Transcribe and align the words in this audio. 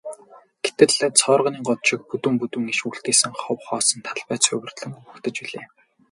Гэтэл 0.65 0.93
цооргонын 1.19 1.63
год 1.69 1.79
шиг 1.87 2.01
бүдүүн 2.09 2.35
бүдүүн 2.39 2.65
иш 2.73 2.79
үлдээсэн 2.89 3.31
хов 3.41 3.59
хоосон 3.67 3.99
талбай 4.07 4.37
цайвартан 4.45 4.89
угтаж 5.09 5.35
билээ. 5.43 5.65